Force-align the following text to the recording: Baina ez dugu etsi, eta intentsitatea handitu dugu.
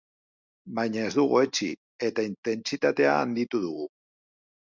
Baina 0.79 1.01
ez 1.09 1.11
dugu 1.17 1.41
etsi, 1.41 1.67
eta 2.09 2.25
intentsitatea 2.29 3.13
handitu 3.21 3.61
dugu. 3.67 3.87